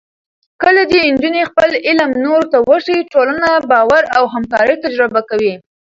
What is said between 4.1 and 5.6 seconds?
او همکارۍ تجربه کوي.